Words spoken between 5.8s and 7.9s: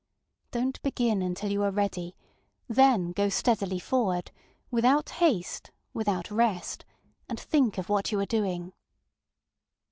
without rest, ŌĆØ and think of